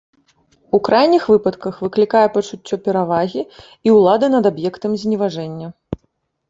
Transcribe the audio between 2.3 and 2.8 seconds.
пачуццё